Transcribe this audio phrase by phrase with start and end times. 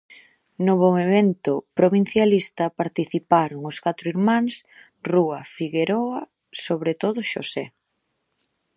[0.65, 4.53] No movemento provincialista participaron os catro irmáns
[5.11, 6.21] Rúa Figueroa,
[6.65, 7.65] sobre todo Xosé.